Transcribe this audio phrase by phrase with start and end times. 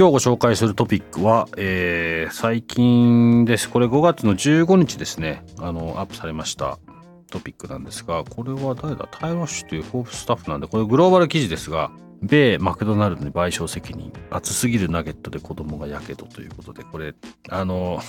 [0.00, 3.68] 今日ご紹介するトピックは、えー、最近です。
[3.68, 5.44] これ5月の15日ですね。
[5.58, 6.78] あのアップされました。
[7.30, 9.06] トピックなんですが、これは誰だ？
[9.10, 11.90] タイロッシュというフォーブスタッフなんで、これグローバル記事ですが、
[12.22, 17.14] 米マクドナルドに賠償責任、熱すぎるナゲットで子供がやけどということで、これ、
[17.50, 18.00] あの、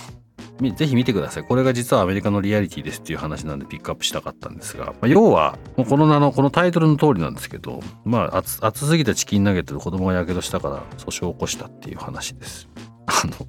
[0.70, 1.42] ぜひ見てください。
[1.42, 12.68] これが実はアメリカのリアリティですっていう話なんでピックアップしたかったんですが、まあ、要は、もうこの名の、このタイトルの通りなんですけど、まあ熱、熱すぎたチキンナゲットで子供がやけどしたから訴訟を起こしたっていう話です。
[13.06, 13.48] あの、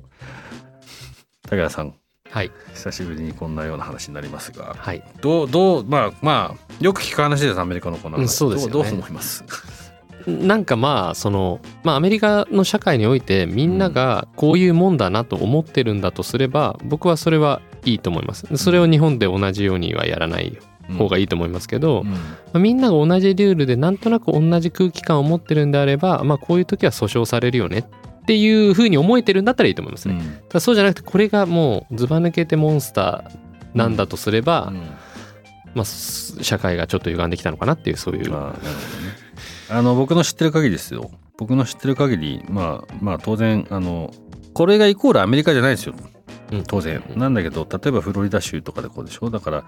[1.49, 1.93] 武田さん、
[2.33, 9.43] はい、久しぶりにこんなような話になりますが、はい、どうどうまあまあよく聞く話ですアメリカのこの話、うん、そうですよ、ね、どう思います？
[10.27, 18.45] なんかまあそのまあアメリカの社会においてみんながこういうもんだなと思ってるんだとすれば僕はそれはいいと思います。
[18.57, 20.57] それを日本で同じようにはやらない
[20.97, 22.11] 方がいいと思いますけど、うん。
[22.11, 22.17] ま
[22.53, 30.21] あ、みんなが同じルールでなんとなく同じ空気感を持ってるんであればまあこういう時は訴訟されるよねっていうふうに思えてるんだったらいいと思いますね。
[30.53, 34.75] うん、そうじゃなくてこれがもうずば抜けてモンスターなんだとすれば、うん、
[35.75, 38.31] まあ、社会がちょっと歪んできたのかなっていうそういう。
[39.77, 41.11] あ、の僕の知ってる限りですよ。
[41.37, 44.13] 僕の知ってる限りまあまあ当然あの
[44.53, 45.95] これがイコールアメリカじゃないですよ。
[46.67, 49.29] 当然、うん、なんだけど例えばフロリダ州とかでこうでしょ。
[49.29, 49.65] だから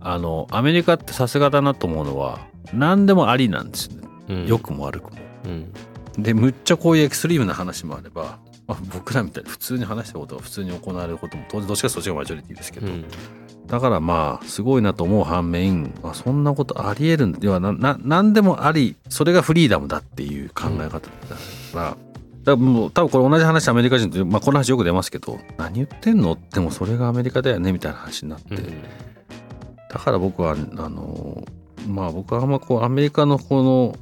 [0.00, 2.40] あのアメリカってさすがだなと思うのは
[2.74, 5.18] 何でもありなんですね、うん、良くも悪くも。
[5.44, 5.72] うん。
[6.18, 13.04] でむっちゃこういうエクストリームな話もあれば、まあ、僕らみたいに普通に話したことが普通に行われることも当然どっちかそっちがマジョリティですけど、うん、
[13.66, 21.08] だからまあすごいなと思う反面、まあ、そんなことありえるんではなな何でもありそれがフリーダムだっていう考え方だか
[21.74, 21.96] ら、
[22.44, 26.38] だもう多分これ同じ話アメリカ人って、まあ、この話よく出ますけど何言ってんの？
[26.54, 28.82] でもそれがアメリカだよねみたいな話になって、うん、
[29.90, 30.54] だから僕はあ
[30.88, 31.44] の
[31.88, 33.96] まあ僕はあんまこうアメリカのこの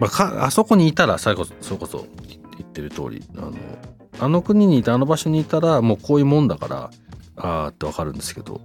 [0.00, 2.06] まあ、かあそこにいたら最後それこそ
[2.58, 3.52] 言ってる通りあの
[4.20, 6.90] あの国にいたあの場所にいたらもうこういうもんだから
[7.36, 8.60] ああってわかるんですけど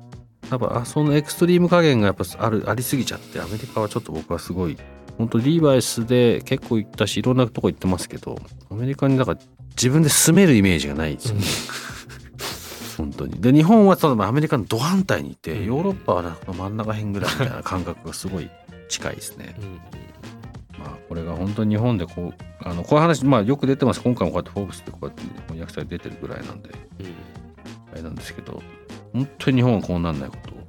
[0.50, 4.78] やっぱそのエクストリーム加減がやっぱあるありすぎちゃってアメリカはちょっと僕はすごい
[5.18, 8.40] 本当リーバイスで結構行ったしいろんなとこ行ってますけど
[8.72, 9.40] アメリカにだから
[9.72, 11.44] 自分で住めるイメージがないですよね。
[12.98, 18.50] 本当にで日本はそのアメリカのど反対にいてヨーロッパは真ん中辺ぐらいみたいな感覚がすごい
[18.90, 19.56] 近いですね。
[20.80, 24.02] まあ、これが本当に日本でこうあのこういう話、まあ、よく出てます。
[24.02, 27.06] 今回もこうやって「フォーブス」でこうやって翻訳されて出てるぐらいなんで、うん、
[27.92, 28.62] あれなんですけど
[29.14, 30.60] 本当に日本はこうなんないことを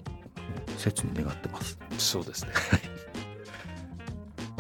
[0.77, 1.79] 切に願ってます。
[1.99, 2.51] そうですね。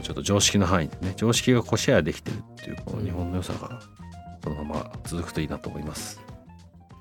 [0.02, 3.80] ちょっと常識の範囲でね常識がこうシェアできてるっていうこの日本の良さが
[4.42, 6.20] このまま続くといいなと思います、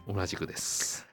[0.07, 1.09] 同じくです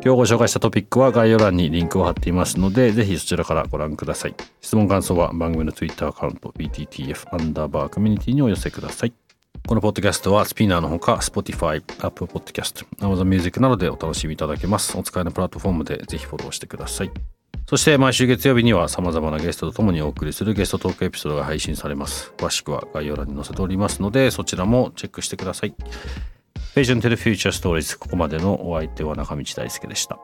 [0.00, 4.34] 今日ご紹介したトピックは概要欄にリンクを貼っていますので、ぜひそちらからご覧ください。
[4.60, 9.12] 質問感想は番組の Twitter アカウント BTTF アンダーバーコミュニティにお寄せください。
[9.66, 14.96] このポッドキャストはスピナーのほか Spotify、Apple Podcast、Amazon Music などでお楽しみいただけます。
[14.96, 17.10] お使いのプラットフォームでぜひフォローしてください。
[17.66, 22.32] そして毎週月曜日には様々なゲストと共にお送りするゲストトークエピソードが配信されます。
[22.38, 25.74] 詳しくは概要欄に載せておりますので、そちらもチェックしてください。
[26.78, 30.16] Vision to the Future Stories ここまでのお相手は中道大輔でした。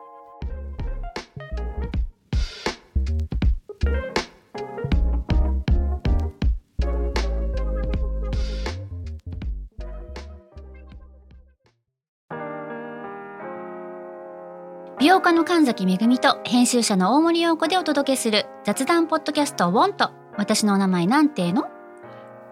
[14.97, 21.65] 美容家の神崎めぐみと編集者の大森洋子でお届けする雑談ポッドキャストウォンと私の名前なんての？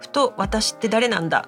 [0.01, 1.47] ふと私って誰なんだ？